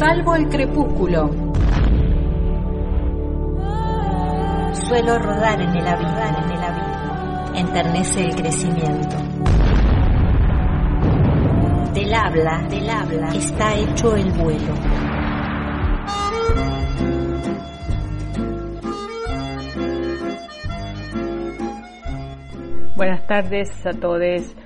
Salvo 0.00 0.34
el 0.34 0.48
crepúsculo. 0.48 1.28
Suelo 4.72 5.18
rodar 5.18 5.60
en 5.60 5.76
el 5.76 5.86
abismo, 5.86 6.18
en 6.38 6.50
el 6.52 6.64
abismo. 6.64 7.54
Enternece 7.54 8.24
el 8.24 8.34
crecimiento. 8.34 9.16
Del 11.92 12.14
habla, 12.14 12.62
del 12.70 12.88
habla, 12.88 13.28
está 13.34 13.76
hecho 13.76 14.16
el 14.16 14.32
vuelo. 14.32 14.72
Buenas 22.96 23.26
tardes 23.26 23.68
a 23.84 23.90
todos. 23.90 24.56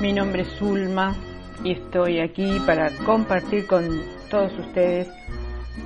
Mi 0.00 0.12
nombre 0.12 0.42
es 0.42 0.48
Zulma 0.58 1.14
y 1.62 1.74
estoy 1.74 2.18
aquí 2.18 2.58
para 2.66 2.90
compartir 3.06 3.68
con 3.68 4.19
todos 4.30 4.56
ustedes 4.60 5.10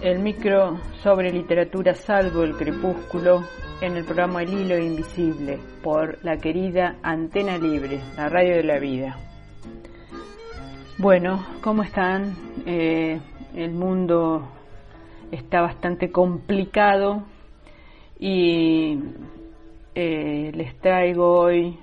el 0.03 0.19
micro 0.19 0.79
sobre 1.03 1.33
literatura 1.33 1.95
salvo 1.95 2.43
el 2.43 2.55
crepúsculo 2.55 3.43
en 3.81 3.97
el 3.97 4.05
programa 4.05 4.43
El 4.43 4.53
Hilo 4.53 4.79
Invisible 4.79 5.59
por 5.83 6.23
la 6.23 6.37
querida 6.37 6.97
Antena 7.03 7.57
Libre, 7.57 8.01
la 8.17 8.29
radio 8.29 8.57
de 8.57 8.65
la 8.65 8.79
vida. 8.79 9.17
Bueno, 10.99 11.43
¿cómo 11.63 11.85
están? 11.85 12.35
Eh, 12.67 13.19
el 13.57 13.73
mundo 13.73 14.47
está 15.33 15.63
bastante 15.63 16.13
complicado 16.13 17.25
y 18.19 18.99
eh, 19.95 20.53
les 20.55 20.79
traigo 20.81 21.41
hoy 21.41 21.79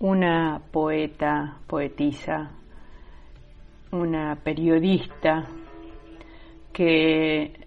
una 0.00 0.60
poeta, 0.70 1.56
poetisa, 1.66 2.50
una 3.90 4.36
periodista 4.36 5.48
que 6.72 7.66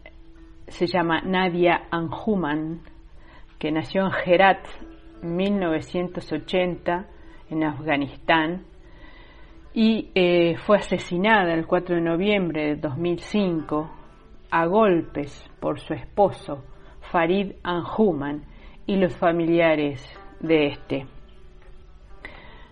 se 0.68 0.88
llama 0.88 1.22
Nadia 1.22 1.88
Anjuman, 1.92 2.82
que 3.60 3.72
nació 3.72 4.06
en 4.06 4.12
Herat 4.26 4.66
1980 5.22 7.06
en 7.50 7.64
Afganistán 7.64 8.66
y 9.74 10.10
eh, 10.16 10.56
fue 10.66 10.78
asesinada 10.78 11.54
el 11.54 11.66
4 11.66 11.96
de 11.96 12.02
noviembre 12.02 12.66
de 12.68 12.76
2005 12.76 13.90
a 14.50 14.66
golpes 14.66 15.50
por 15.60 15.80
su 15.80 15.94
esposo 15.94 16.64
Farid 17.12 17.54
Anjuman 17.64 18.44
y 18.86 18.98
los 18.98 19.16
familiares 19.16 20.02
de 20.40 20.68
este. 20.68 21.06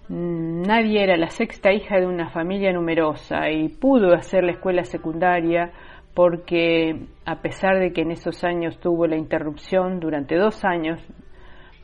Nadie 0.10 1.04
era 1.04 1.18
la 1.18 1.30
sexta 1.30 1.72
hija 1.72 2.00
de 2.00 2.08
una 2.08 2.30
familia 2.30 2.74
numerosa 2.74 3.50
y 3.52 3.70
pudo 3.70 4.14
hacer 4.14 4.44
la 4.44 4.54
escuela 4.54 4.84
secundaria 4.84 5.72
porque 6.14 7.08
a 7.26 7.42
pesar 7.42 7.80
de 7.80 7.94
que 7.94 8.02
en 8.02 8.12
esos 8.12 8.44
años 8.44 8.80
tuvo 8.80 9.08
la 9.08 9.18
interrupción 9.18 10.00
durante 10.00 10.36
dos 10.36 10.64
años 10.66 11.00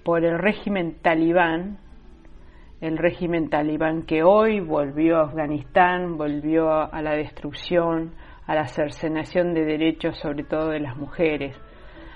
por 0.03 0.23
el 0.25 0.37
régimen 0.37 0.97
talibán, 1.01 1.77
el 2.81 2.97
régimen 2.97 3.49
talibán 3.49 4.03
que 4.03 4.23
hoy 4.23 4.59
volvió 4.59 5.17
a 5.17 5.23
Afganistán, 5.23 6.17
volvió 6.17 6.69
a 6.71 7.01
la 7.01 7.15
destrucción, 7.15 8.13
a 8.45 8.55
la 8.55 8.67
cercenación 8.67 9.53
de 9.53 9.65
derechos 9.65 10.17
sobre 10.19 10.43
todo 10.43 10.69
de 10.69 10.79
las 10.79 10.97
mujeres, 10.97 11.57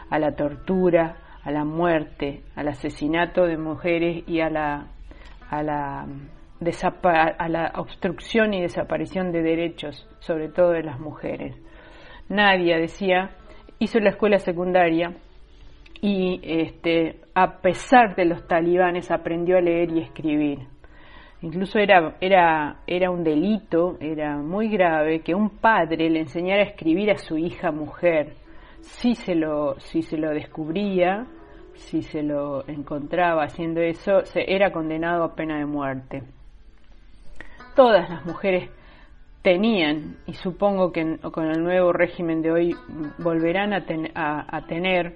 a 0.10 0.20
la 0.20 0.36
tortura, 0.36 1.18
a 1.44 1.52
la 1.52 1.64
muerte, 1.64 2.44
al 2.56 2.68
asesinato 2.68 3.46
de 3.46 3.58
mujeres 3.58 4.24
y 4.28 4.42
a 4.42 4.50
la 4.50 4.88
a 5.50 5.64
la, 5.64 6.08
a 7.38 7.50
la 7.50 7.72
obstrucción 7.76 8.54
y 8.54 8.62
desaparición 8.62 9.32
de 9.32 9.42
derechos, 9.42 10.08
sobre 10.20 10.50
todo 10.50 10.72
de 10.72 10.84
las 10.84 11.00
mujeres. 11.00 11.56
Nadia 12.30 12.78
decía, 12.78 13.32
hizo 13.80 14.00
la 14.00 14.12
escuela 14.12 14.40
secundaria 14.40 15.14
y 16.02 16.40
este, 16.44 17.22
a 17.34 17.58
pesar 17.62 18.16
de 18.16 18.26
los 18.26 18.48
talibanes 18.48 19.12
aprendió 19.12 19.58
a 19.58 19.62
leer 19.62 19.92
y 19.92 20.02
escribir. 20.02 20.60
Incluso 21.42 21.80
era, 21.80 22.18
era, 22.20 22.82
era 22.86 23.10
un 23.10 23.24
delito, 23.24 23.98
era 24.00 24.38
muy 24.38 24.70
grave 24.70 25.22
que 25.22 25.34
un 25.34 25.50
padre 25.50 26.10
le 26.10 26.20
enseñara 26.20 26.64
a 26.64 26.66
escribir 26.66 27.12
a 27.12 27.18
su 27.18 27.38
hija 27.38 27.72
mujer. 27.72 28.34
Si 28.82 29.16
se 29.16 29.36
lo, 29.36 29.80
si 29.80 30.02
se 30.02 30.18
lo 30.18 30.32
descubría, 30.32 31.26
si 31.74 32.02
se 32.02 32.24
lo 32.24 32.68
encontraba 32.68 33.44
haciendo 33.44 33.82
eso, 33.82 34.26
se 34.26 34.54
era 34.54 34.72
condenado 34.72 35.24
a 35.24 35.36
pena 35.36 35.58
de 35.58 35.66
muerte. 35.66 36.24
Todas 37.76 38.10
las 38.10 38.26
mujeres 38.26 38.70
tenían, 39.42 40.18
y 40.26 40.34
supongo 40.34 40.92
que 40.92 41.18
con 41.32 41.46
el 41.46 41.64
nuevo 41.64 41.94
régimen 41.94 42.42
de 42.42 42.52
hoy 42.52 42.76
volverán 43.20 43.74
a, 43.74 44.46
a 44.58 44.66
tener, 44.68 45.16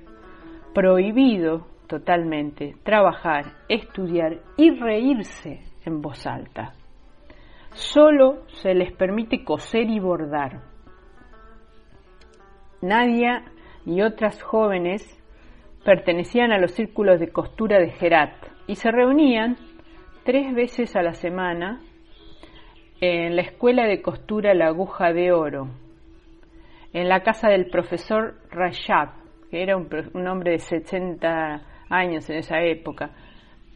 prohibido 0.73 1.67
totalmente 1.87 2.75
trabajar, 2.83 3.45
estudiar 3.69 4.39
y 4.57 4.71
reírse 4.71 5.61
en 5.85 6.01
voz 6.01 6.25
alta. 6.25 6.73
Solo 7.73 8.43
se 8.47 8.73
les 8.73 8.91
permite 8.93 9.43
coser 9.43 9.89
y 9.89 9.99
bordar. 9.99 10.61
Nadia 12.81 13.43
y 13.85 14.01
otras 14.01 14.41
jóvenes 14.41 15.03
pertenecían 15.83 16.51
a 16.51 16.59
los 16.59 16.71
círculos 16.71 17.19
de 17.19 17.31
costura 17.31 17.79
de 17.79 17.91
Gerat 17.91 18.33
y 18.67 18.75
se 18.75 18.91
reunían 18.91 19.57
tres 20.23 20.53
veces 20.53 20.95
a 20.95 21.01
la 21.01 21.13
semana 21.13 21.81
en 23.05 23.35
la 23.35 23.41
escuela 23.41 23.85
de 23.85 24.01
costura 24.01 24.53
La 24.53 24.67
Aguja 24.67 25.11
de 25.11 25.33
Oro, 25.33 25.67
en 26.93 27.09
la 27.09 27.21
casa 27.21 27.49
del 27.49 27.65
profesor 27.65 28.35
Rajab, 28.49 29.09
que 29.51 29.61
era 29.61 29.75
un, 29.75 30.25
hombre 30.25 30.51
de 30.51 30.59
60 30.59 31.61
años 31.89 32.29
en 32.29 32.37
esa 32.37 32.61
época, 32.61 33.09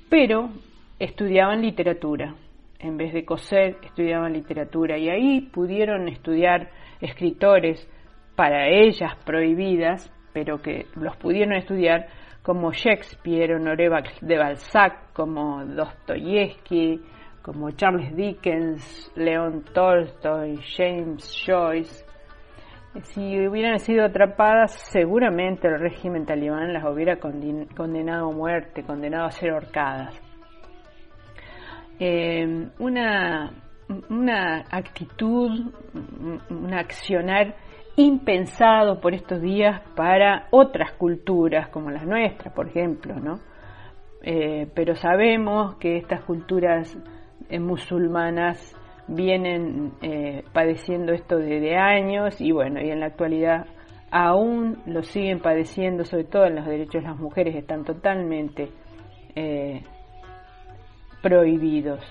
pero 0.10 0.50
estudiaban 0.98 1.62
literatura. 1.62 2.36
En 2.80 2.96
vez 2.96 3.12
de 3.12 3.26
coser, 3.26 3.76
estudiaban 3.84 4.32
literatura 4.32 4.98
y 4.98 5.10
ahí 5.10 5.42
pudieron 5.42 6.08
estudiar 6.08 6.70
escritores 7.02 7.86
para 8.38 8.70
ellas 8.70 9.14
prohibidas, 9.26 10.10
pero 10.32 10.62
que 10.62 10.86
los 10.96 11.18
pudieron 11.18 11.54
estudiar 11.54 12.08
como 12.44 12.72
Shakespeare, 12.72 13.56
Honoré 13.56 13.90
de 14.22 14.38
Balzac, 14.38 15.12
como 15.12 15.66
Dostoyevsky, 15.66 17.02
como 17.48 17.72
Charles 17.72 18.14
Dickens, 18.14 19.10
León 19.16 19.64
Tolstoy, 19.74 20.60
James 20.76 21.46
Joyce. 21.46 22.06
Si 23.04 23.48
hubieran 23.48 23.80
sido 23.80 24.04
atrapadas, 24.04 24.74
seguramente 24.92 25.70
el 25.70 25.80
régimen 25.80 26.26
talibán 26.26 26.74
las 26.74 26.84
hubiera 26.84 27.18
condenado 27.20 28.32
a 28.32 28.34
muerte, 28.34 28.84
condenado 28.84 29.28
a 29.28 29.32
ser 29.32 29.52
ahorcadas. 29.52 30.22
Eh, 32.02 32.68
una, 32.80 33.54
una 34.10 34.66
actitud, 34.70 35.72
un 36.50 36.74
accionar 36.74 37.56
impensado 37.96 39.00
por 39.00 39.14
estos 39.14 39.42
días 39.42 39.82
para 39.96 40.48
otras 40.52 40.92
culturas 40.98 41.70
como 41.70 41.92
las 41.92 42.06
nuestras, 42.06 42.54
por 42.54 42.68
ejemplo, 42.68 43.16
¿no? 43.16 43.40
Eh, 44.22 44.70
pero 44.76 44.96
sabemos 44.96 45.76
que 45.76 45.96
estas 45.96 46.26
culturas 46.26 46.98
eh, 47.50 47.60
musulmanas 47.60 48.76
vienen 49.08 49.94
eh, 50.02 50.44
padeciendo 50.54 51.14
esto 51.14 51.38
desde 51.38 51.78
años 51.78 52.40
y 52.42 52.52
bueno, 52.52 52.82
y 52.82 52.90
en 52.90 53.00
la 53.00 53.08
actualidad 53.08 53.66
aún 54.12 54.82
lo 54.86 55.04
siguen 55.04 55.40
padeciendo, 55.40 56.04
sobre 56.06 56.26
todo 56.26 56.46
en 56.46 56.56
los 56.56 56.66
derechos 56.66 57.04
de 57.04 57.10
las 57.10 57.18
mujeres 57.18 57.56
están 57.56 57.84
totalmente 57.84 58.72
prohibidos. 61.22 62.04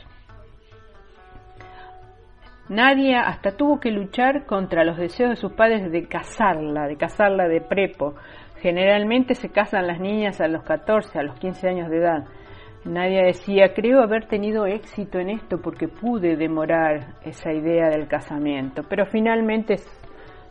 Nadia 2.68 3.20
hasta 3.20 3.52
tuvo 3.52 3.78
que 3.78 3.92
luchar 3.92 4.44
contra 4.44 4.84
los 4.84 4.96
deseos 4.96 5.30
de 5.30 5.36
sus 5.36 5.52
padres 5.52 5.90
de 5.92 6.08
casarla, 6.08 6.88
de 6.88 6.96
casarla 6.96 7.46
de 7.46 7.60
prepo. 7.60 8.14
Generalmente 8.60 9.34
se 9.34 9.50
casan 9.50 9.86
las 9.86 10.00
niñas 10.00 10.40
a 10.40 10.48
los 10.48 10.64
14, 10.64 11.18
a 11.18 11.22
los 11.22 11.38
15 11.38 11.68
años 11.68 11.90
de 11.90 11.98
edad. 11.98 12.24
Nadia 12.86 13.24
decía, 13.24 13.74
creo 13.74 14.00
haber 14.00 14.26
tenido 14.26 14.66
éxito 14.66 15.18
en 15.18 15.30
esto 15.30 15.60
porque 15.60 15.88
pude 15.88 16.36
demorar 16.36 17.14
esa 17.24 17.52
idea 17.52 17.88
del 17.88 18.06
casamiento, 18.06 18.82
pero 18.88 19.06
finalmente 19.06 19.76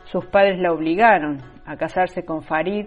sus 0.04 0.26
padres 0.26 0.58
la 0.60 0.72
obligaron 0.72 1.38
a 1.64 1.76
casarse 1.76 2.24
con 2.24 2.42
Farid, 2.42 2.86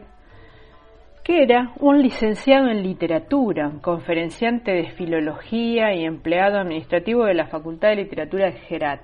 que 1.24 1.44
era 1.44 1.74
un 1.80 2.02
licenciado 2.02 2.70
en 2.70 2.84
literatura, 2.84 3.72
conferenciante 3.82 4.72
de 4.72 4.92
filología 4.92 5.94
y 5.94 6.06
empleado 6.06 6.60
administrativo 6.60 7.26
de 7.26 7.34
la 7.34 7.48
Facultad 7.48 7.90
de 7.90 7.98
Literatura 7.98 8.52
de 8.52 8.60
Herat. 8.70 9.02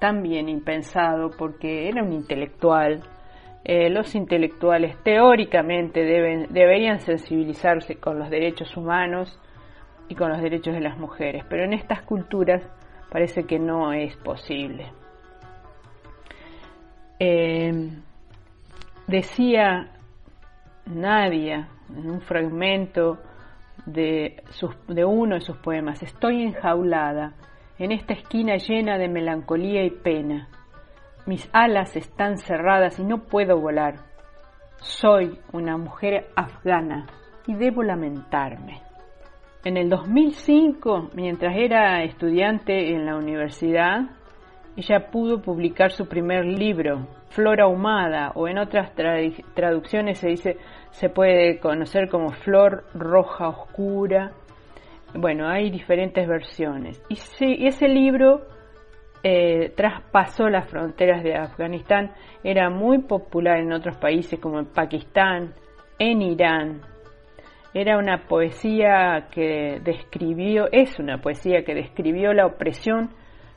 También 0.00 0.48
impensado 0.48 1.30
porque 1.38 1.88
era 1.88 2.02
un 2.02 2.12
intelectual. 2.12 3.02
Eh, 3.64 3.90
los 3.90 4.14
intelectuales 4.14 4.96
teóricamente 5.04 6.02
deben, 6.02 6.48
deberían 6.50 6.98
sensibilizarse 6.98 7.96
con 7.96 8.18
los 8.18 8.28
derechos 8.28 8.76
humanos 8.76 9.38
y 10.08 10.16
con 10.16 10.30
los 10.30 10.42
derechos 10.42 10.74
de 10.74 10.80
las 10.80 10.98
mujeres, 10.98 11.44
pero 11.48 11.64
en 11.64 11.72
estas 11.72 12.02
culturas 12.02 12.62
parece 13.10 13.44
que 13.44 13.58
no 13.58 13.92
es 13.92 14.16
posible. 14.16 14.90
Eh, 17.20 17.90
decía 19.06 19.92
Nadia 20.86 21.68
en 21.88 22.10
un 22.10 22.20
fragmento 22.20 23.18
de, 23.86 24.42
de 24.88 25.04
uno 25.04 25.36
de 25.36 25.40
sus 25.40 25.56
poemas, 25.58 26.02
estoy 26.02 26.42
enjaulada 26.42 27.34
en 27.78 27.92
esta 27.92 28.14
esquina 28.14 28.56
llena 28.56 28.98
de 28.98 29.08
melancolía 29.08 29.84
y 29.84 29.90
pena. 29.90 30.48
Mis 31.26 31.48
alas 31.52 31.96
están 31.96 32.38
cerradas 32.38 32.98
y 32.98 33.04
no 33.04 33.24
puedo 33.24 33.60
volar. 33.60 33.94
Soy 34.76 35.38
una 35.52 35.76
mujer 35.76 36.26
afgana 36.34 37.06
y 37.46 37.54
debo 37.54 37.82
lamentarme. 37.82 38.82
En 39.64 39.76
el 39.76 39.88
2005, 39.88 41.10
mientras 41.14 41.56
era 41.56 42.02
estudiante 42.02 42.92
en 42.92 43.06
la 43.06 43.14
universidad, 43.14 44.00
ella 44.76 45.10
pudo 45.12 45.40
publicar 45.40 45.92
su 45.92 46.08
primer 46.08 46.44
libro, 46.44 47.06
Flor 47.28 47.60
ahumada, 47.60 48.32
o 48.34 48.48
en 48.48 48.58
otras 48.58 48.92
traducciones 49.54 50.18
se 50.18 50.28
dice, 50.28 50.56
se 50.90 51.08
puede 51.08 51.60
conocer 51.60 52.08
como 52.08 52.30
Flor 52.30 52.84
roja 52.94 53.48
oscura. 53.48 54.32
Bueno, 55.14 55.48
hay 55.48 55.70
diferentes 55.70 56.26
versiones. 56.26 57.02
Y, 57.08 57.66
ese 57.66 57.88
libro 57.88 58.42
eh, 59.22 59.72
traspasó 59.76 60.48
las 60.48 60.68
fronteras 60.68 61.22
de 61.22 61.34
Afganistán, 61.36 62.12
era 62.42 62.70
muy 62.70 62.98
popular 63.02 63.58
en 63.58 63.72
otros 63.72 63.96
países 63.96 64.40
como 64.40 64.58
en 64.58 64.66
Pakistán, 64.66 65.54
en 65.98 66.22
Irán, 66.22 66.82
era 67.74 67.96
una 67.96 68.26
poesía 68.26 69.28
que 69.30 69.80
describió, 69.82 70.68
es 70.70 70.98
una 70.98 71.22
poesía 71.22 71.64
que 71.64 71.74
describió 71.74 72.34
la 72.34 72.44
opresión 72.44 73.10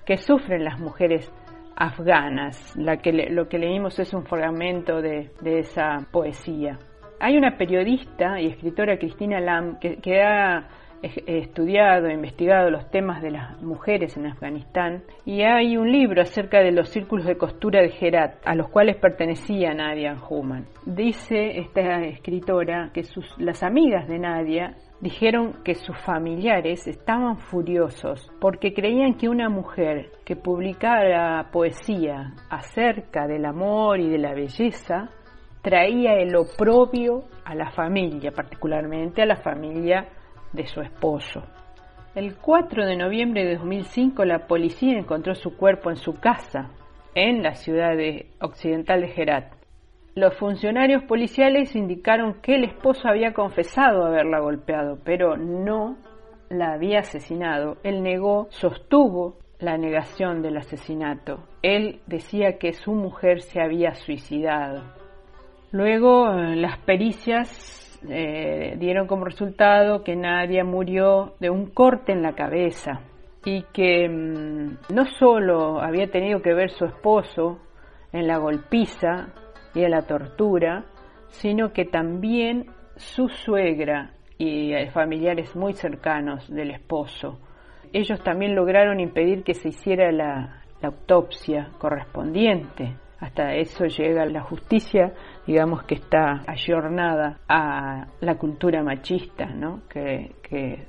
que 0.05 0.15
sufren 0.15 0.63
las 0.63 0.79
mujeres 0.79 1.29
afganas. 1.75 2.75
La 2.77 2.97
que 2.97 3.11
lo 3.11 3.49
que 3.49 3.59
leímos 3.59 3.99
es 3.99 4.13
un 4.13 4.25
fragmento 4.25 5.01
de, 5.01 5.31
esa 5.43 5.97
poesía. 6.11 6.79
Hay 7.19 7.37
una 7.37 7.57
periodista 7.57 8.39
y 8.39 8.47
escritora, 8.47 8.97
Cristina 8.97 9.41
Lam, 9.41 9.79
que, 9.79 9.97
que 9.97 10.21
ha 10.21 10.65
estudiado, 11.01 12.09
investigado 12.09 12.69
los 12.69 12.89
temas 12.89 13.21
de 13.21 13.31
las 13.31 13.61
mujeres 13.61 14.17
en 14.17 14.27
Afganistán 14.27 15.03
y 15.25 15.41
hay 15.41 15.77
un 15.77 15.91
libro 15.91 16.21
acerca 16.21 16.59
de 16.59 16.71
los 16.71 16.89
círculos 16.89 17.25
de 17.25 17.37
costura 17.37 17.81
de 17.81 17.93
Herat, 17.99 18.35
a 18.45 18.55
los 18.55 18.69
cuales 18.69 18.97
pertenecía 18.97 19.73
Nadia 19.73 20.17
Human. 20.29 20.65
Dice 20.85 21.59
esta 21.59 22.01
escritora 22.03 22.91
que 22.93 23.03
sus, 23.03 23.25
las 23.37 23.63
amigas 23.63 24.07
de 24.07 24.19
Nadia 24.19 24.75
dijeron 25.01 25.63
que 25.63 25.75
sus 25.75 25.97
familiares 25.99 26.87
estaban 26.87 27.37
furiosos 27.37 28.31
porque 28.39 28.73
creían 28.73 29.15
que 29.15 29.29
una 29.29 29.49
mujer 29.49 30.11
que 30.25 30.35
publicara 30.35 31.49
poesía 31.51 32.33
acerca 32.49 33.27
del 33.27 33.45
amor 33.45 33.99
y 33.99 34.09
de 34.09 34.17
la 34.17 34.33
belleza 34.33 35.09
traía 35.61 36.13
el 36.13 36.35
oprobio 36.35 37.23
a 37.43 37.55
la 37.55 37.71
familia, 37.71 38.31
particularmente 38.31 39.21
a 39.21 39.25
la 39.25 39.35
familia 39.37 40.07
de 40.55 40.65
su 40.67 40.81
esposo. 40.81 41.43
El 42.15 42.37
4 42.37 42.85
de 42.85 42.95
noviembre 42.95 43.43
de 43.43 43.55
2005 43.55 44.23
la 44.23 44.47
policía 44.47 44.97
encontró 44.97 45.35
su 45.35 45.57
cuerpo 45.57 45.89
en 45.89 45.97
su 45.97 46.13
casa, 46.13 46.71
en 47.13 47.43
la 47.43 47.55
ciudad 47.55 47.95
de 47.95 48.27
occidental 48.39 49.01
de 49.01 49.13
Herat. 49.15 49.53
Los 50.15 50.33
funcionarios 50.37 51.03
policiales 51.03 51.75
indicaron 51.75 52.35
que 52.41 52.55
el 52.55 52.63
esposo 52.63 53.09
había 53.09 53.33
confesado 53.33 54.05
haberla 54.05 54.39
golpeado, 54.39 54.97
pero 55.03 55.35
no 55.35 55.97
la 56.49 56.71
había 56.71 56.99
asesinado. 56.99 57.77
Él 57.83 58.01
negó, 58.01 58.47
sostuvo 58.49 59.37
la 59.59 59.77
negación 59.77 60.41
del 60.41 60.55
asesinato. 60.55 61.43
Él 61.61 61.99
decía 62.07 62.57
que 62.57 62.71
su 62.71 62.93
mujer 62.93 63.41
se 63.41 63.61
había 63.61 63.93
suicidado. 63.95 64.83
Luego 65.71 66.31
eh, 66.31 66.55
las 66.55 66.79
pericias 66.79 67.84
eh, 68.09 68.75
dieron 68.77 69.07
como 69.07 69.25
resultado 69.25 70.03
que 70.03 70.15
Nadia 70.15 70.63
murió 70.63 71.33
de 71.39 71.49
un 71.49 71.67
corte 71.67 72.11
en 72.11 72.21
la 72.21 72.33
cabeza 72.33 73.01
y 73.43 73.63
que 73.73 74.07
mm, 74.09 74.93
no 74.93 75.05
solo 75.05 75.79
había 75.81 76.07
tenido 76.07 76.41
que 76.41 76.53
ver 76.53 76.71
su 76.71 76.85
esposo 76.85 77.59
en 78.11 78.27
la 78.27 78.37
golpiza 78.37 79.29
y 79.73 79.83
en 79.83 79.91
la 79.91 80.03
tortura, 80.03 80.85
sino 81.27 81.73
que 81.73 81.85
también 81.85 82.67
su 82.95 83.27
suegra 83.27 84.13
y 84.37 84.73
eh, 84.73 84.89
familiares 84.91 85.55
muy 85.55 85.73
cercanos 85.73 86.49
del 86.49 86.71
esposo. 86.71 87.39
Ellos 87.93 88.21
también 88.23 88.55
lograron 88.55 88.99
impedir 88.99 89.43
que 89.43 89.53
se 89.53 89.69
hiciera 89.69 90.11
la 90.11 90.63
autopsia 90.81 91.71
correspondiente 91.77 92.95
hasta 93.25 93.55
eso 93.55 93.85
llega 93.85 94.25
la 94.25 94.41
justicia, 94.41 95.11
digamos 95.47 95.83
que 95.83 95.95
está 95.95 96.43
ayornada 96.45 97.39
a 97.47 98.05
la 98.21 98.35
cultura 98.35 98.83
machista 98.83 99.47
¿no? 99.47 99.81
que, 99.89 100.35
que 100.47 100.85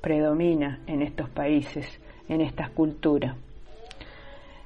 predomina 0.00 0.80
en 0.86 1.02
estos 1.02 1.28
países, 1.30 2.00
en 2.28 2.40
estas 2.40 2.70
culturas. 2.70 3.36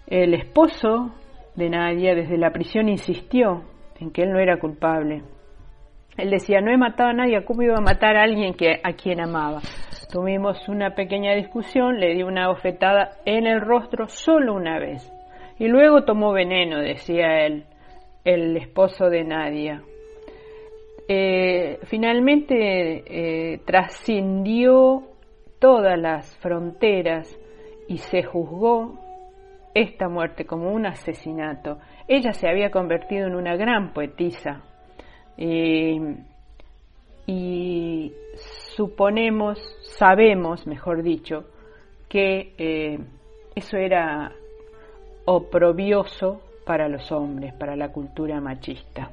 El 0.07 0.35
esposo 0.35 1.15
de 1.57 1.71
Nadia 1.71 2.15
desde 2.15 2.37
la 2.37 2.51
prisión 2.51 2.89
insistió 2.91 3.63
en 3.99 4.11
que 4.11 4.23
él 4.23 4.33
no 4.33 4.39
era 4.39 4.59
culpable. 4.59 5.23
Él 6.19 6.29
decía, 6.29 6.61
no 6.61 6.71
he 6.71 6.77
matado 6.77 7.11
a 7.11 7.15
nadie, 7.15 7.43
¿cómo 7.45 7.63
iba 7.63 7.77
a 7.79 7.81
matar 7.81 8.17
a 8.17 8.25
alguien 8.25 8.53
que, 8.53 8.79
a 8.83 8.93
quien 8.93 9.21
amaba? 9.21 9.61
Tuvimos 10.13 10.69
una 10.69 10.95
pequeña 10.95 11.35
discusión, 11.35 11.99
le 11.99 12.15
di 12.15 12.23
una 12.23 12.49
bofetada 12.49 13.13
en 13.25 13.47
el 13.47 13.63
rostro 13.63 14.07
solo 14.09 14.55
una 14.55 14.79
vez. 14.79 15.11
Y 15.61 15.69
luego 15.69 16.05
tomó 16.05 16.33
veneno, 16.33 16.81
decía 16.81 17.45
él, 17.45 17.67
el 18.25 18.57
esposo 18.57 19.11
de 19.11 19.25
Nadia. 19.25 19.83
Eh, 21.07 21.79
finalmente 21.83 22.55
eh, 22.55 23.59
trascendió 23.67 25.03
todas 25.59 25.99
las 25.99 26.35
fronteras 26.39 27.39
y 27.89 27.99
se 27.99 28.23
juzgó 28.23 28.99
esta 29.75 30.09
muerte 30.09 30.47
como 30.47 30.73
un 30.73 30.87
asesinato. 30.87 31.77
Ella 32.09 32.33
se 32.33 32.49
había 32.49 32.71
convertido 32.71 33.27
en 33.27 33.35
una 33.35 33.55
gran 33.57 33.93
poetisa 33.93 34.63
y 35.37 36.01
suponemos, 38.75 39.59
sabemos, 39.83 40.67
mejor 40.67 41.03
dicho, 41.03 41.45
que 42.09 42.55
eh, 42.57 42.99
eso 43.55 43.77
era 43.77 44.33
oprobioso 45.31 46.43
para 46.67 46.89
los 46.89 47.13
hombres, 47.13 47.53
para 47.55 47.77
la 47.77 47.93
cultura 47.93 48.41
machista. 48.41 49.11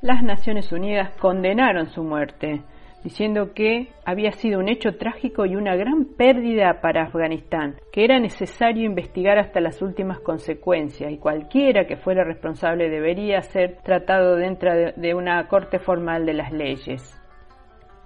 Las 0.00 0.22
Naciones 0.22 0.72
Unidas 0.72 1.12
condenaron 1.20 1.86
su 1.86 2.02
muerte, 2.02 2.62
diciendo 3.04 3.54
que 3.54 3.88
había 4.04 4.32
sido 4.32 4.58
un 4.58 4.68
hecho 4.68 4.96
trágico 4.96 5.46
y 5.46 5.54
una 5.54 5.76
gran 5.76 6.06
pérdida 6.16 6.80
para 6.80 7.04
Afganistán, 7.04 7.76
que 7.92 8.04
era 8.04 8.18
necesario 8.18 8.84
investigar 8.84 9.38
hasta 9.38 9.60
las 9.60 9.80
últimas 9.80 10.18
consecuencias 10.20 11.12
y 11.12 11.18
cualquiera 11.18 11.86
que 11.86 11.98
fuera 11.98 12.24
responsable 12.24 12.90
debería 12.90 13.40
ser 13.42 13.76
tratado 13.84 14.34
dentro 14.34 14.72
de, 14.74 15.14
una 15.14 15.46
corte 15.46 15.78
formal 15.78 16.26
de 16.26 16.34
las 16.34 16.52
leyes. 16.52 17.23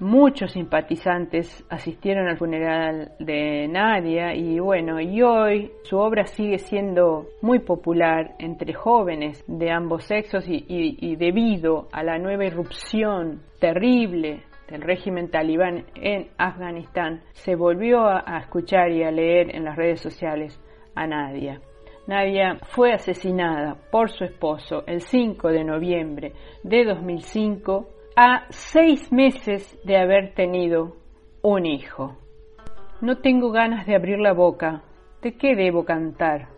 Muchos 0.01 0.53
simpatizantes 0.53 1.65
asistieron 1.69 2.29
al 2.29 2.39
funeral 2.39 3.17
de 3.19 3.67
Nadia 3.67 4.33
y 4.33 4.61
bueno, 4.61 5.01
y 5.01 5.23
hoy 5.23 5.73
su 5.83 5.99
obra 5.99 6.25
sigue 6.25 6.59
siendo 6.59 7.27
muy 7.43 7.59
popular 7.59 8.37
entre 8.39 8.75
jóvenes 8.75 9.45
de 9.49 9.73
ambos 9.73 10.05
sexos 10.05 10.45
y, 10.47 11.17
debido 11.17 11.89
a 11.91 12.05
la 12.05 12.17
nueva 12.17 12.45
irrupción 12.45 13.43
terrible 13.59 14.45
del 14.71 14.83
régimen 14.83 15.33
talibán 15.33 15.87
en 15.97 16.29
Afganistán, 16.39 17.23
se 17.33 17.57
volvió 17.57 18.07
a, 18.07 18.23
a 18.25 18.39
escuchar 18.39 18.93
y 18.93 19.03
a 19.03 19.11
leer 19.11 19.53
en 19.53 19.65
las 19.65 19.75
redes 19.75 20.01
sociales 20.01 20.63
a 20.95 21.09
Nadia. 21.09 21.61
Nadia 22.07 22.57
fue 22.69 22.93
asesinada 22.93 23.77
por 23.91 24.11
su 24.11 24.23
esposo 24.23 24.85
el 24.87 25.01
5 25.01 25.49
de 25.49 25.65
noviembre 25.65 26.33
de 26.63 26.85
2005 26.85 27.98
a 28.21 28.49
seis 28.51 29.13
meses 29.13 29.79
de 29.85 29.97
haber 29.97 30.35
tenido 30.35 30.97
un 31.41 31.67
hijo. 31.67 32.17
No 33.01 33.19
tengo 33.19 33.53
ganas 33.53 33.87
de 33.87 33.95
abrir 33.95 34.19
la 34.19 34.33
boca. 34.33 34.83
¿De 35.23 35.37
qué 35.37 35.55
debo 35.55 35.85
cantar? 35.85 36.49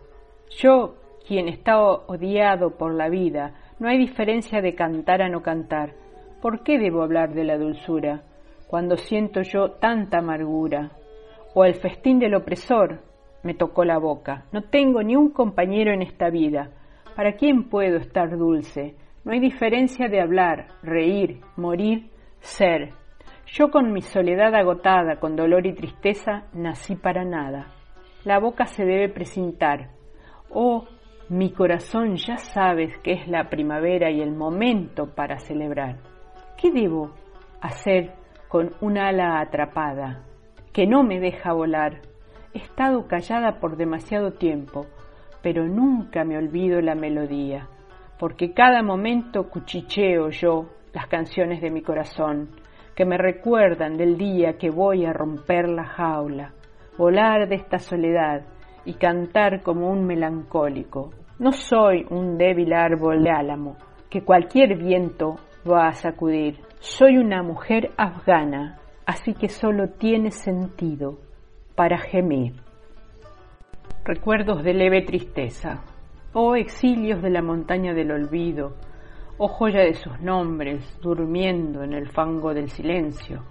Yo 0.49 0.95
quien 1.27 1.47
está 1.47 1.79
odiado 1.79 2.79
por 2.79 2.95
la 2.95 3.09
vida, 3.09 3.53
no 3.77 3.89
hay 3.89 3.99
diferencia 3.99 4.59
de 4.59 4.73
cantar 4.73 5.21
a 5.21 5.29
no 5.29 5.43
cantar. 5.43 5.93
¿Por 6.41 6.63
qué 6.63 6.79
debo 6.79 7.03
hablar 7.03 7.35
de 7.35 7.43
la 7.43 7.59
dulzura 7.59 8.23
cuando 8.65 8.97
siento 8.97 9.43
yo 9.43 9.73
tanta 9.73 10.17
amargura? 10.17 10.93
O 11.53 11.63
el 11.63 11.75
festín 11.75 12.17
del 12.17 12.33
opresor 12.33 13.03
me 13.43 13.53
tocó 13.53 13.85
la 13.85 13.99
boca. 13.99 14.45
No 14.51 14.63
tengo 14.63 15.03
ni 15.03 15.15
un 15.15 15.29
compañero 15.29 15.93
en 15.93 16.01
esta 16.01 16.31
vida. 16.31 16.71
¿Para 17.15 17.33
quién 17.33 17.69
puedo 17.69 17.97
estar 17.97 18.35
dulce? 18.35 18.95
No 19.23 19.33
hay 19.33 19.39
diferencia 19.39 20.07
de 20.07 20.19
hablar, 20.19 20.69
reír, 20.81 21.41
morir, 21.55 22.09
ser. 22.39 22.89
Yo 23.45 23.69
con 23.69 23.93
mi 23.93 24.01
soledad 24.01 24.55
agotada, 24.55 25.19
con 25.19 25.35
dolor 25.35 25.67
y 25.67 25.73
tristeza, 25.73 26.47
nací 26.53 26.95
para 26.95 27.23
nada. 27.23 27.67
La 28.23 28.39
boca 28.39 28.65
se 28.65 28.83
debe 28.83 29.09
presentar. 29.09 29.91
Oh, 30.49 30.85
mi 31.29 31.51
corazón 31.51 32.15
ya 32.15 32.37
sabes 32.37 32.97
que 33.03 33.13
es 33.13 33.27
la 33.27 33.47
primavera 33.47 34.09
y 34.09 34.21
el 34.21 34.31
momento 34.31 35.13
para 35.13 35.37
celebrar. 35.37 35.97
¿Qué 36.59 36.71
debo 36.71 37.11
hacer 37.61 38.13
con 38.47 38.71
un 38.81 38.97
ala 38.97 39.39
atrapada 39.39 40.23
que 40.73 40.87
no 40.87 41.03
me 41.03 41.19
deja 41.19 41.53
volar? 41.53 42.01
He 42.55 42.57
estado 42.57 43.07
callada 43.07 43.59
por 43.59 43.77
demasiado 43.77 44.33
tiempo, 44.33 44.87
pero 45.43 45.67
nunca 45.67 46.23
me 46.23 46.37
olvido 46.37 46.81
la 46.81 46.95
melodía 46.95 47.69
porque 48.21 48.53
cada 48.53 48.83
momento 48.83 49.49
cuchicheo 49.49 50.29
yo 50.29 50.67
las 50.93 51.07
canciones 51.07 51.59
de 51.59 51.71
mi 51.71 51.81
corazón, 51.81 52.51
que 52.95 53.03
me 53.03 53.17
recuerdan 53.17 53.97
del 53.97 54.15
día 54.15 54.59
que 54.59 54.69
voy 54.69 55.05
a 55.07 55.11
romper 55.11 55.67
la 55.67 55.85
jaula, 55.85 56.53
volar 56.99 57.49
de 57.49 57.55
esta 57.55 57.79
soledad 57.79 58.43
y 58.85 58.93
cantar 58.93 59.63
como 59.63 59.89
un 59.89 60.05
melancólico. 60.05 61.09
No 61.39 61.51
soy 61.51 62.05
un 62.11 62.37
débil 62.37 62.73
árbol 62.73 63.23
de 63.23 63.31
álamo 63.31 63.75
que 64.07 64.21
cualquier 64.21 64.77
viento 64.77 65.37
va 65.67 65.87
a 65.87 65.93
sacudir. 65.93 66.59
Soy 66.77 67.17
una 67.17 67.41
mujer 67.41 67.89
afgana, 67.97 68.77
así 69.03 69.33
que 69.33 69.49
solo 69.49 69.93
tiene 69.97 70.29
sentido 70.29 71.17
para 71.73 71.97
gemir. 71.97 72.53
Recuerdos 74.05 74.63
de 74.63 74.75
leve 74.75 75.01
tristeza. 75.01 75.81
Oh 76.33 76.55
exilios 76.55 77.21
de 77.21 77.29
la 77.29 77.41
montaña 77.41 77.93
del 77.93 78.09
olvido, 78.09 78.77
oh 79.37 79.49
joya 79.49 79.81
de 79.81 79.95
sus 79.95 80.17
nombres, 80.21 80.97
durmiendo 81.01 81.83
en 81.83 81.91
el 81.91 82.09
fango 82.09 82.53
del 82.53 82.69
silencio. 82.69 83.43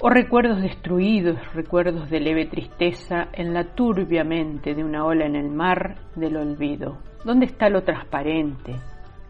Oh 0.00 0.08
recuerdos 0.08 0.62
destruidos, 0.62 1.36
recuerdos 1.52 2.08
de 2.08 2.20
leve 2.20 2.46
tristeza 2.46 3.28
en 3.34 3.52
la 3.52 3.74
turbia 3.74 4.24
mente 4.24 4.74
de 4.74 4.82
una 4.82 5.04
ola 5.04 5.26
en 5.26 5.36
el 5.36 5.50
mar 5.50 5.96
del 6.16 6.38
olvido. 6.38 6.96
¿Dónde 7.22 7.44
está 7.44 7.68
lo 7.68 7.82
transparente, 7.82 8.72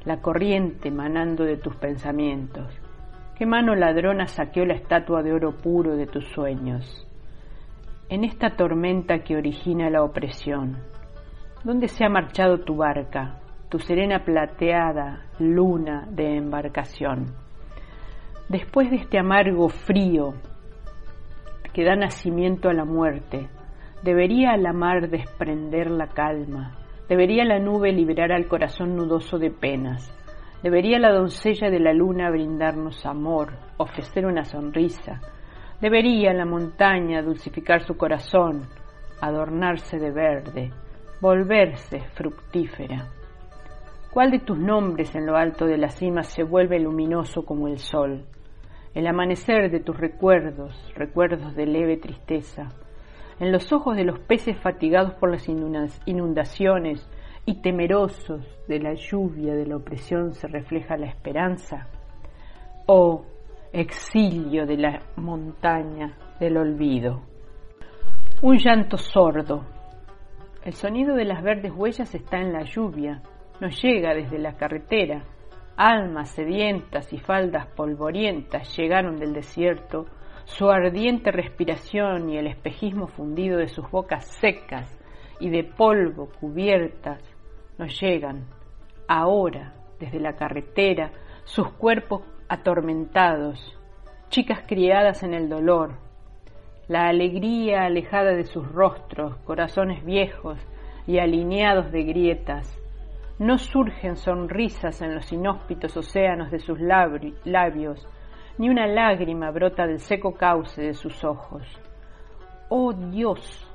la 0.05 0.21
corriente 0.21 0.93
manando 0.93 1.43
de 1.43 1.57
tus 1.57 1.75
pensamientos? 1.75 2.73
¿Qué 3.37 3.47
mano 3.47 3.75
ladrona 3.75 4.29
saqueó 4.29 4.65
la 4.65 4.75
estatua 4.75 5.25
de 5.25 5.33
oro 5.33 5.57
puro 5.57 5.97
de 5.97 6.07
tus 6.07 6.25
sueños? 6.29 7.05
En 8.09 8.23
esta 8.23 8.51
tormenta 8.51 9.25
que 9.25 9.37
origina 9.37 9.91
la 9.91 10.05
opresión, 10.05 10.77
¿Dónde 11.65 11.89
se 11.89 12.05
ha 12.05 12.09
marchado 12.09 12.61
tu 12.61 12.77
barca, 12.77 13.41
tu 13.69 13.81
serena 13.81 14.25
plateada 14.25 15.25
luna 15.41 16.07
de 16.09 16.37
embarcación? 16.37 17.35
Después 18.49 18.91
de 18.91 18.99
este 18.99 19.19
amargo 19.19 19.69
frío 19.69 20.35
que 21.73 21.85
da 21.85 21.97
nacimiento 21.97 22.69
a 22.69 22.75
la 22.75 22.85
muerte, 22.85 23.49
debería 24.05 24.57
la 24.57 24.73
mar 24.73 25.11
desprender 25.11 25.91
la 25.91 26.07
calma, 26.07 26.77
debería 27.09 27.45
la 27.45 27.59
nube 27.59 27.91
liberar 27.93 28.31
al 28.31 28.47
corazón 28.47 28.95
nudoso 28.95 29.37
de 29.41 29.51
penas, 29.51 30.15
debería 30.63 31.01
la 31.01 31.13
doncella 31.13 31.71
de 31.71 31.81
la 31.81 31.93
luna 31.93 32.31
brindarnos 32.31 33.05
amor, 33.05 33.55
ofrecer 33.79 34.27
una 34.27 34.45
sonrisa, 34.45 35.21
debería 35.81 36.33
la 36.33 36.47
montaña 36.47 37.21
dulcificar 37.21 37.83
su 37.83 37.97
corazón, 37.97 38.69
adornarse 39.21 39.99
de 39.99 40.13
verde, 40.13 40.73
volverse 41.21 42.01
fructífera. 42.15 43.09
¿Cuál 44.13 44.31
de 44.31 44.39
tus 44.39 44.59
nombres 44.59 45.15
en 45.15 45.27
lo 45.27 45.37
alto 45.37 45.67
de 45.67 45.77
la 45.77 45.89
cima 45.89 46.23
se 46.23 46.43
vuelve 46.43 46.79
luminoso 46.79 47.45
como 47.45 47.69
el 47.69 47.79
sol? 47.79 48.25
El 48.95 49.07
amanecer 49.07 49.71
de 49.71 49.81
tus 49.81 49.97
recuerdos, 49.97 50.93
recuerdos 50.95 51.55
de 51.55 51.67
leve 51.67 51.97
tristeza. 51.97 52.69
En 53.39 53.53
los 53.53 53.73
ojos 53.73 53.97
de 53.97 54.05
los 54.05 54.19
peces 54.21 54.57
fatigados 54.59 55.15
por 55.15 55.31
las 55.31 55.49
inundaciones 55.49 57.09
y 57.45 57.61
temerosos 57.63 58.45
de 58.67 58.81
la 58.81 58.95
lluvia 58.95 59.55
de 59.55 59.67
la 59.67 59.77
opresión 59.77 60.35
se 60.35 60.49
refleja 60.49 60.97
la 60.97 61.07
esperanza. 61.07 61.89
Oh, 62.87 63.25
exilio 63.73 64.67
de 64.67 64.77
la 64.77 65.03
montaña 65.17 66.17
del 66.41 66.57
olvido. 66.57 67.23
Un 68.41 68.57
llanto 68.57 68.97
sordo, 68.97 69.65
el 70.65 70.73
sonido 70.75 71.15
de 71.15 71.25
las 71.25 71.43
verdes 71.43 71.73
huellas 71.75 72.15
está 72.15 72.39
en 72.39 72.53
la 72.53 72.63
lluvia, 72.63 73.23
nos 73.61 73.81
llega 73.81 74.15
desde 74.15 74.39
la 74.39 74.57
carretera. 74.57 75.25
Almas 75.77 76.31
sedientas 76.31 77.13
y 77.13 77.19
faldas 77.19 77.67
polvorientas 77.69 78.77
llegaron 78.77 79.17
del 79.17 79.33
desierto, 79.33 80.07
su 80.45 80.69
ardiente 80.71 81.31
respiración 81.31 82.31
y 82.31 82.39
el 82.39 82.49
espejismo 82.49 83.07
fundido 83.07 83.59
de 83.59 83.69
sus 83.69 83.89
bocas 83.91 84.27
secas 84.41 84.99
y 85.41 85.51
de 85.51 85.63
polvo 85.63 86.31
cubiertas 86.41 87.23
nos 87.79 88.01
llegan, 88.01 88.47
ahora, 89.07 89.75
desde 90.01 90.19
la 90.19 90.35
carretera, 90.35 91.13
sus 91.45 91.71
cuerpos 91.73 92.23
atormentados, 92.49 93.79
chicas 94.31 94.63
criadas 94.67 95.23
en 95.23 95.35
el 95.35 95.49
dolor, 95.49 96.08
la 96.89 97.07
alegría 97.09 97.85
alejada 97.85 98.33
de 98.33 98.45
sus 98.45 98.67
rostros, 98.73 99.37
corazones 99.45 100.05
viejos 100.05 100.59
y 101.07 101.19
alineados 101.19 101.93
de 101.93 102.03
grietas. 102.03 102.79
No 103.39 103.59
surgen 103.59 104.17
sonrisas 104.17 105.01
en 105.03 105.15
los 105.15 105.31
inhóspitos 105.31 105.97
océanos 105.97 106.51
de 106.51 106.59
sus 106.59 106.79
labios, 106.81 108.09
ni 108.57 108.71
una 108.71 108.87
lágrima 108.87 109.51
brota 109.51 109.87
del 109.87 110.01
seco 110.01 110.35
cauce 110.35 110.83
de 110.83 110.95
sus 110.95 111.23
ojos. 111.25 111.63
Oh 112.71 112.93
Dios, 112.93 113.71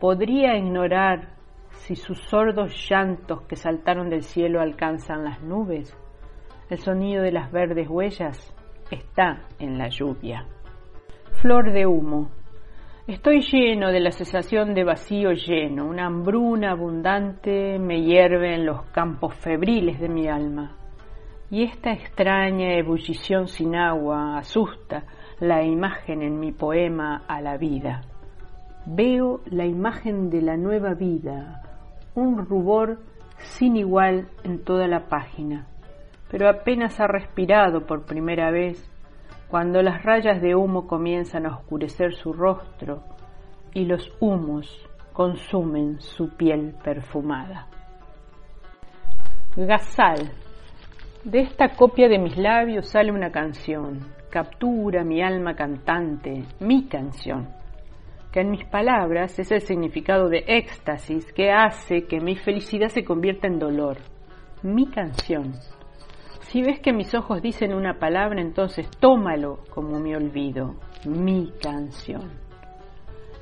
podría 0.00 0.56
ignorar 0.56 1.28
si 1.70 1.94
sus 1.94 2.20
sordos 2.22 2.88
llantos 2.88 3.42
que 3.42 3.56
saltaron 3.56 4.08
del 4.08 4.22
cielo 4.22 4.60
alcanzan 4.60 5.24
las 5.24 5.42
nubes. 5.42 5.96
El 6.70 6.78
sonido 6.78 7.22
de 7.22 7.32
las 7.32 7.52
verdes 7.52 7.88
huellas 7.88 8.52
está 8.90 9.42
en 9.58 9.78
la 9.78 9.88
lluvia. 9.88 10.46
Flor 11.40 11.70
de 11.70 11.86
humo, 11.86 12.30
Estoy 13.06 13.40
lleno 13.40 13.92
de 13.92 14.00
la 14.00 14.10
sensación 14.10 14.74
de 14.74 14.82
vacío 14.82 15.30
lleno, 15.30 15.86
una 15.86 16.06
hambruna 16.06 16.72
abundante 16.72 17.78
me 17.78 18.02
hierve 18.02 18.52
en 18.56 18.66
los 18.66 18.82
campos 18.86 19.32
febriles 19.36 20.00
de 20.00 20.08
mi 20.08 20.26
alma. 20.26 20.76
Y 21.48 21.62
esta 21.62 21.92
extraña 21.92 22.74
ebullición 22.74 23.46
sin 23.46 23.76
agua 23.76 24.38
asusta 24.38 25.04
la 25.38 25.62
imagen 25.62 26.20
en 26.20 26.40
mi 26.40 26.50
poema 26.50 27.22
a 27.28 27.40
la 27.40 27.56
vida. 27.56 28.00
Veo 28.86 29.40
la 29.52 29.66
imagen 29.66 30.28
de 30.28 30.42
la 30.42 30.56
nueva 30.56 30.94
vida, 30.94 31.62
un 32.16 32.44
rubor 32.44 32.98
sin 33.38 33.76
igual 33.76 34.30
en 34.42 34.64
toda 34.64 34.88
la 34.88 35.06
página, 35.06 35.68
pero 36.28 36.48
apenas 36.48 36.98
ha 36.98 37.06
respirado 37.06 37.86
por 37.86 38.04
primera 38.04 38.50
vez 38.50 38.90
cuando 39.48 39.80
las 39.82 40.02
rayas 40.02 40.40
de 40.42 40.54
humo 40.54 40.86
comienzan 40.86 41.46
a 41.46 41.56
oscurecer 41.56 42.14
su 42.14 42.32
rostro 42.32 43.02
y 43.72 43.84
los 43.84 44.12
humos 44.20 44.88
consumen 45.12 46.00
su 46.00 46.36
piel 46.36 46.74
perfumada. 46.82 47.68
Gazal. 49.56 50.32
De 51.24 51.40
esta 51.40 51.70
copia 51.70 52.08
de 52.08 52.18
mis 52.18 52.36
labios 52.36 52.88
sale 52.88 53.10
una 53.10 53.30
canción, 53.32 54.00
captura 54.30 55.02
mi 55.02 55.22
alma 55.22 55.54
cantante, 55.54 56.44
mi 56.60 56.86
canción, 56.86 57.48
que 58.30 58.40
en 58.40 58.50
mis 58.50 58.64
palabras 58.66 59.38
es 59.38 59.50
el 59.50 59.60
significado 59.62 60.28
de 60.28 60.44
éxtasis 60.46 61.32
que 61.32 61.50
hace 61.50 62.06
que 62.06 62.20
mi 62.20 62.36
felicidad 62.36 62.88
se 62.88 63.04
convierta 63.04 63.48
en 63.48 63.58
dolor, 63.58 63.96
mi 64.62 64.86
canción 64.86 65.54
si 66.48 66.62
ves 66.62 66.78
que 66.78 66.92
mis 66.92 67.12
ojos 67.12 67.42
dicen 67.42 67.74
una 67.74 67.98
palabra, 67.98 68.40
entonces 68.40 68.88
tómalo 69.00 69.58
como 69.70 69.98
mi 69.98 70.14
olvido, 70.14 70.76
mi 71.04 71.50
canción. 71.60 72.30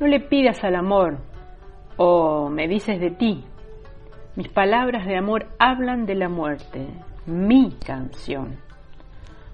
No 0.01 0.07
le 0.07 0.21
pidas 0.21 0.65
al 0.65 0.75
amor 0.75 1.19
o 1.99 2.49
me 2.49 2.67
dices 2.67 2.99
de 2.99 3.11
ti. 3.11 3.45
Mis 4.37 4.49
palabras 4.49 5.07
de 5.07 5.19
amor 5.19 5.49
hablan 5.59 6.07
de 6.07 6.15
la 6.15 6.31
muerte, 6.31 6.89
mi 7.27 7.73
canción. 7.73 8.57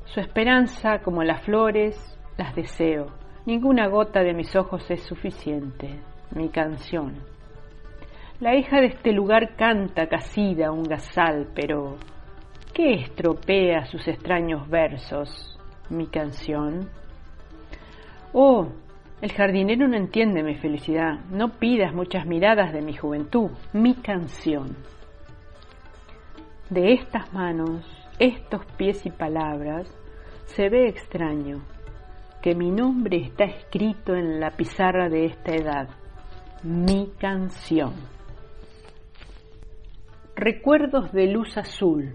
Su 0.04 0.20
esperanza, 0.20 1.00
como 1.00 1.24
las 1.24 1.42
flores, 1.42 1.98
las 2.38 2.54
deseo. 2.54 3.06
Ninguna 3.46 3.88
gota 3.88 4.22
de 4.22 4.32
mis 4.32 4.54
ojos 4.54 4.88
es 4.92 5.02
suficiente, 5.02 5.98
mi 6.36 6.50
canción. 6.50 7.16
La 8.38 8.54
hija 8.54 8.80
de 8.80 8.86
este 8.86 9.12
lugar 9.12 9.56
canta 9.56 10.06
casida 10.06 10.70
un 10.70 10.84
gazal, 10.84 11.48
pero 11.54 11.96
¿qué 12.80 12.94
estropea 12.94 13.84
sus 13.84 14.08
extraños 14.08 14.66
versos? 14.70 15.58
Mi 15.90 16.06
canción. 16.06 16.88
Oh, 18.32 18.68
el 19.20 19.32
jardinero 19.32 19.86
no 19.86 19.98
entiende 19.98 20.42
mi 20.42 20.54
felicidad. 20.54 21.20
No 21.30 21.58
pidas 21.58 21.92
muchas 21.92 22.24
miradas 22.24 22.72
de 22.72 22.80
mi 22.80 22.94
juventud. 22.94 23.50
Mi 23.74 23.96
canción. 23.96 24.78
De 26.70 26.94
estas 26.94 27.30
manos, 27.34 27.84
estos 28.18 28.64
pies 28.78 29.04
y 29.04 29.10
palabras, 29.10 29.86
se 30.46 30.70
ve 30.70 30.88
extraño 30.88 31.62
que 32.40 32.54
mi 32.54 32.70
nombre 32.70 33.18
está 33.18 33.44
escrito 33.44 34.14
en 34.14 34.40
la 34.40 34.52
pizarra 34.52 35.10
de 35.10 35.26
esta 35.26 35.54
edad. 35.54 35.88
Mi 36.62 37.10
canción. 37.18 37.92
Recuerdos 40.34 41.12
de 41.12 41.26
luz 41.26 41.58
azul. 41.58 42.14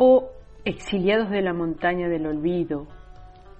Oh, 0.00 0.30
exiliados 0.64 1.28
de 1.28 1.42
la 1.42 1.52
montaña 1.52 2.08
del 2.08 2.26
olvido, 2.26 2.86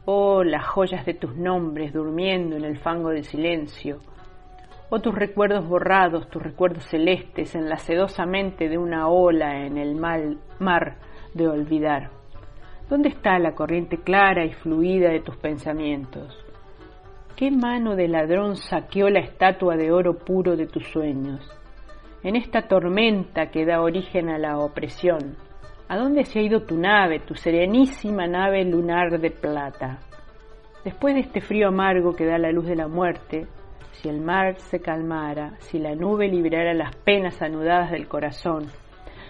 Oh, 0.05 0.45
las 0.45 0.65
joyas 0.67 1.05
de 1.05 1.15
tus 1.15 1.37
nombres 1.37 1.93
durmiendo 1.93 2.57
en 2.57 2.65
el 2.65 2.79
fango 2.79 3.11
del 3.11 3.25
silencio. 3.25 3.99
Oh, 4.89 5.01
tus 5.01 5.15
recuerdos 5.15 5.69
borrados, 5.69 6.31
tus 6.31 6.41
recuerdos 6.41 6.85
celestes 6.85 7.57
en 7.57 7.69
la 7.69 7.77
sedosa 7.77 8.25
mente 8.25 8.69
de 8.69 8.79
una 8.79 9.09
ola 9.09 9.67
en 9.67 9.77
el 9.77 9.97
mal 9.97 10.39
mar 10.61 10.99
de 11.35 11.49
olvidar. 11.49 12.11
¿Dónde 12.89 13.09
está 13.09 13.39
la 13.41 13.57
corriente 13.57 13.99
clara 13.99 14.45
y 14.45 14.53
fluida 14.53 15.11
de 15.11 15.21
tus 15.21 15.37
pensamientos? 15.39 16.35
¿Qué 17.35 17.51
mano 17.51 17.97
de 17.97 18.07
ladrón 18.07 18.55
saqueó 18.55 19.11
la 19.11 19.21
estatua 19.21 19.77
de 19.77 19.91
oro 19.91 20.19
puro 20.19 20.57
de 20.57 20.69
tus 20.69 20.87
sueños? 20.87 21.47
En 22.23 22.37
esta 22.37 22.69
tormenta 22.69 23.51
que 23.51 23.67
da 23.67 23.83
origen 23.83 24.31
a 24.31 24.39
la 24.39 24.57
opresión, 24.59 25.37
¿A 25.91 25.97
dónde 25.97 26.27
se 26.27 26.39
ha 26.39 26.43
ido 26.43 26.65
tu 26.65 26.77
nave, 26.77 27.21
tu 27.21 27.35
serenísima 27.35 28.27
nave 28.27 28.63
lunar 28.63 29.19
de 29.19 29.31
plata? 29.31 30.01
Después 30.85 31.15
de 31.15 31.21
este 31.21 31.41
frío 31.41 31.69
amargo 31.69 32.15
que 32.15 32.27
da 32.27 32.37
la 32.37 32.53
luz 32.53 32.67
de 32.67 32.77
la 32.77 32.89
muerte, 32.89 33.47
si 33.93 34.11
el 34.11 34.21
mar 34.21 34.59
se 34.59 34.81
calmara, 34.81 35.55
si 35.61 35.79
la 35.79 35.95
nube 35.95 36.29
liberara 36.29 36.75
las 36.75 36.95
penas 36.95 37.41
anudadas 37.41 37.91
del 37.91 38.07
corazón, 38.07 38.67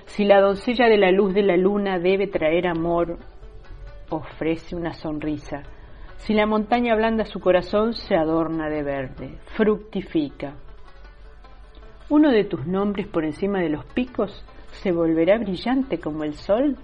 si 0.06 0.24
la 0.24 0.40
doncella 0.40 0.88
de 0.88 0.98
la 0.98 1.12
luz 1.12 1.32
de 1.32 1.42
la 1.42 1.56
luna 1.56 2.00
debe 2.00 2.26
traer 2.26 2.66
amor, 2.66 3.18
ofrece 4.10 4.74
una 4.74 4.94
sonrisa. 4.94 5.62
Si 6.16 6.34
la 6.34 6.46
montaña 6.46 6.96
blanda 6.96 7.24
su 7.24 7.38
corazón, 7.38 7.92
se 7.92 8.16
adorna 8.16 8.68
de 8.68 8.82
verde, 8.82 9.38
fructifica. 9.54 10.54
Uno 12.08 12.32
de 12.32 12.42
tus 12.42 12.66
nombres 12.66 13.06
por 13.06 13.24
encima 13.24 13.60
de 13.60 13.68
los 13.68 13.84
picos 13.84 14.44
se 14.82 14.92
volverá 14.92 15.38
brillante 15.38 15.98
como 15.98 16.24
el 16.24 16.34
sol? 16.34 16.76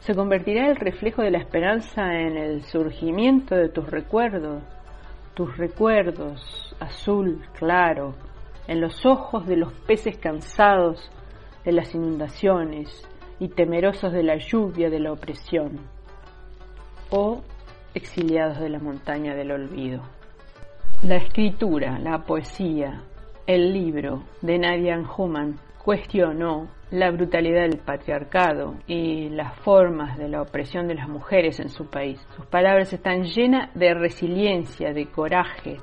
¿Se 0.00 0.14
convertirá 0.14 0.68
el 0.68 0.76
reflejo 0.76 1.22
de 1.22 1.30
la 1.30 1.38
esperanza 1.38 2.02
en 2.14 2.36
el 2.36 2.62
surgimiento 2.62 3.54
de 3.54 3.68
tus 3.68 3.90
recuerdos? 3.90 4.62
Tus 5.34 5.56
recuerdos, 5.56 6.76
azul 6.80 7.44
claro, 7.58 8.14
en 8.66 8.80
los 8.80 9.04
ojos 9.04 9.46
de 9.46 9.56
los 9.56 9.72
peces 9.72 10.16
cansados 10.16 11.10
de 11.64 11.72
las 11.72 11.94
inundaciones 11.94 13.06
y 13.40 13.48
temerosos 13.48 14.12
de 14.12 14.22
la 14.22 14.36
lluvia 14.36 14.90
de 14.90 15.00
la 15.00 15.12
opresión, 15.12 15.80
o 17.10 17.42
exiliados 17.94 18.60
de 18.60 18.68
la 18.68 18.78
montaña 18.78 19.34
del 19.34 19.50
olvido. 19.50 20.02
La 21.02 21.16
escritura, 21.16 21.98
la 21.98 22.18
poesía, 22.24 23.02
el 23.46 23.72
libro 23.72 24.22
de 24.40 24.58
Nadia 24.58 25.02
Human 25.16 25.58
cuestionó 25.84 26.68
la 26.94 27.10
brutalidad 27.10 27.62
del 27.62 27.80
patriarcado 27.80 28.76
y 28.86 29.28
las 29.28 29.58
formas 29.60 30.16
de 30.16 30.28
la 30.28 30.40
opresión 30.40 30.86
de 30.86 30.94
las 30.94 31.08
mujeres 31.08 31.58
en 31.58 31.68
su 31.68 31.90
país. 31.90 32.24
Sus 32.36 32.46
palabras 32.46 32.92
están 32.92 33.24
llenas 33.24 33.74
de 33.74 33.94
resiliencia, 33.94 34.92
de 34.92 35.06
coraje, 35.06 35.78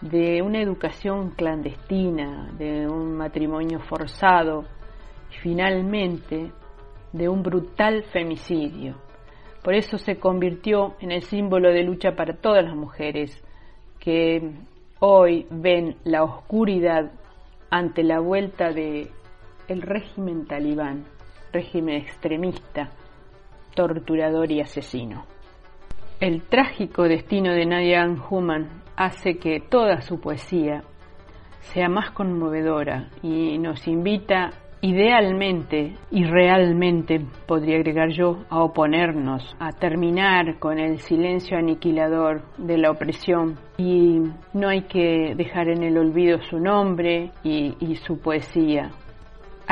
de 0.00 0.42
una 0.42 0.60
educación 0.60 1.30
clandestina, 1.30 2.50
de 2.58 2.88
un 2.88 3.16
matrimonio 3.16 3.78
forzado 3.78 4.64
y 5.30 5.36
finalmente 5.36 6.50
de 7.12 7.28
un 7.28 7.44
brutal 7.44 8.02
femicidio. 8.02 8.96
Por 9.62 9.74
eso 9.74 9.96
se 9.96 10.18
convirtió 10.18 10.96
en 10.98 11.12
el 11.12 11.22
símbolo 11.22 11.72
de 11.72 11.84
lucha 11.84 12.16
para 12.16 12.34
todas 12.34 12.64
las 12.64 12.74
mujeres 12.74 13.40
que 14.00 14.50
hoy 14.98 15.46
ven 15.50 15.98
la 16.02 16.24
oscuridad 16.24 17.12
ante 17.70 18.02
la 18.02 18.18
vuelta 18.18 18.72
de 18.72 19.08
el 19.68 19.82
régimen 19.82 20.46
talibán, 20.46 21.04
régimen 21.52 21.96
extremista, 21.96 22.90
torturador 23.74 24.50
y 24.50 24.60
asesino. 24.60 25.24
El 26.20 26.42
trágico 26.42 27.04
destino 27.04 27.52
de 27.52 27.66
Nadia 27.66 28.06
Human 28.30 28.82
hace 28.96 29.38
que 29.38 29.60
toda 29.60 30.02
su 30.02 30.20
poesía 30.20 30.82
sea 31.60 31.88
más 31.88 32.10
conmovedora 32.10 33.08
y 33.22 33.58
nos 33.58 33.86
invita 33.88 34.50
idealmente 34.82 35.94
y 36.10 36.24
realmente, 36.24 37.20
podría 37.46 37.76
agregar 37.76 38.10
yo, 38.10 38.44
a 38.50 38.62
oponernos, 38.62 39.56
a 39.60 39.70
terminar 39.70 40.58
con 40.58 40.78
el 40.80 40.98
silencio 40.98 41.56
aniquilador 41.56 42.42
de 42.58 42.78
la 42.78 42.90
opresión 42.90 43.58
y 43.78 44.20
no 44.52 44.68
hay 44.68 44.82
que 44.82 45.34
dejar 45.36 45.68
en 45.68 45.84
el 45.84 45.96
olvido 45.98 46.42
su 46.50 46.58
nombre 46.58 47.30
y 47.44 47.94
su 48.06 48.20
poesía 48.20 48.90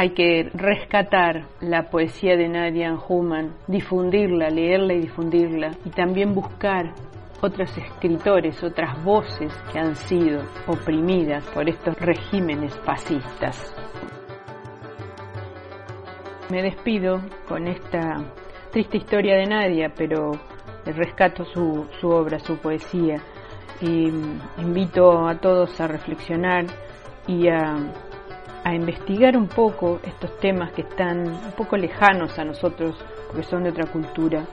hay 0.00 0.14
que 0.14 0.50
rescatar 0.54 1.42
la 1.60 1.90
poesía 1.90 2.34
de 2.34 2.48
Nadia 2.48 2.94
Human, 3.06 3.54
difundirla, 3.66 4.48
leerla 4.48 4.94
y 4.94 5.00
difundirla, 5.00 5.72
y 5.84 5.90
también 5.90 6.32
buscar 6.32 6.94
otros 7.42 7.76
escritores, 7.76 8.64
otras 8.64 9.04
voces 9.04 9.52
que 9.70 9.78
han 9.78 9.94
sido 9.94 10.40
oprimidas 10.66 11.44
por 11.50 11.68
estos 11.68 11.94
regímenes 12.00 12.74
fascistas. 12.78 13.74
Me 16.48 16.62
despido 16.62 17.20
con 17.46 17.68
esta 17.68 18.24
triste 18.72 18.96
historia 18.96 19.36
de 19.36 19.44
Nadia, 19.48 19.92
pero 19.94 20.30
rescato 20.86 21.44
su, 21.44 21.86
su 22.00 22.08
obra, 22.08 22.38
su 22.38 22.56
poesía, 22.56 23.16
y 23.82 24.08
invito 24.56 25.28
a 25.28 25.38
todos 25.38 25.78
a 25.78 25.86
reflexionar 25.86 26.64
y 27.26 27.48
a 27.48 27.76
a 28.64 28.74
investigar 28.74 29.36
un 29.36 29.48
poco 29.48 30.00
estos 30.04 30.36
temas 30.38 30.72
que 30.72 30.82
están 30.82 31.26
un 31.26 31.52
poco 31.56 31.76
lejanos 31.76 32.38
a 32.38 32.44
nosotros 32.44 32.96
porque 33.26 33.42
son 33.42 33.64
de 33.64 33.70
otra 33.70 33.86
cultura, 33.86 34.46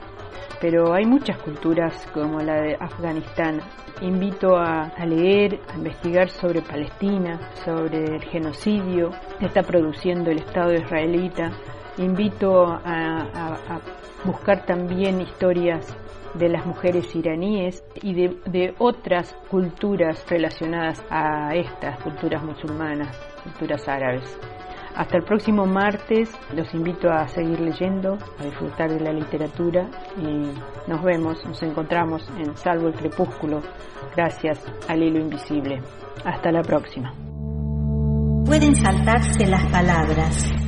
pero 0.60 0.94
hay 0.94 1.04
muchas 1.04 1.38
culturas 1.38 2.06
como 2.12 2.40
la 2.40 2.62
de 2.62 2.76
Afganistán. 2.78 3.60
Invito 4.00 4.56
a, 4.56 4.92
leer, 5.04 5.60
a 5.68 5.76
investigar 5.76 6.30
sobre 6.30 6.62
Palestina, 6.62 7.40
sobre 7.64 8.04
el 8.04 8.22
genocidio 8.22 9.10
que 9.40 9.46
está 9.46 9.62
produciendo 9.62 10.30
el 10.30 10.38
Estado 10.38 10.72
israelita. 10.74 11.50
Invito 11.98 12.64
a, 12.64 13.80
buscar 14.24 14.64
también 14.66 15.20
historias 15.20 15.96
de 16.34 16.48
las 16.48 16.66
mujeres 16.66 17.14
iraníes 17.14 17.84
y 18.02 18.14
de 18.14 18.74
otras 18.78 19.34
culturas 19.50 20.24
relacionadas 20.28 21.04
a 21.10 21.54
estas 21.54 22.02
culturas 22.02 22.42
musulmanas 22.42 23.16
culturas 23.48 23.88
árabes. 23.88 24.38
Hasta 24.94 25.16
el 25.16 25.22
próximo 25.22 25.64
martes 25.64 26.30
los 26.54 26.72
invito 26.74 27.08
a 27.08 27.28
seguir 27.28 27.60
leyendo, 27.60 28.18
a 28.38 28.44
disfrutar 28.44 28.90
de 28.90 29.00
la 29.00 29.12
literatura 29.12 29.88
y 30.16 30.90
nos 30.90 31.02
vemos, 31.04 31.44
nos 31.46 31.62
encontramos 31.62 32.28
en 32.36 32.56
Salvo 32.56 32.88
el 32.88 32.94
Crepúsculo 32.94 33.60
gracias 34.16 34.60
al 34.88 35.02
hilo 35.02 35.20
invisible. 35.20 35.80
Hasta 36.24 36.50
la 36.50 36.62
próxima. 36.62 37.12
Pueden 38.44 38.74
saltarse 38.74 39.46
las 39.46 39.64
palabras 39.66 40.67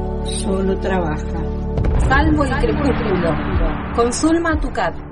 solo 0.25 0.77
trabaja. 0.79 1.41
Salvo 2.07 2.43
el 2.43 2.51
crepúsculo. 2.51 3.35
Con 3.95 4.11
Zulma 4.13 4.59
Tucat. 4.59 5.10